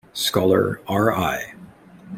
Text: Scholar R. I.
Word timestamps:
Scholar 0.13 0.81
R. 0.87 1.13
I. 1.15 1.53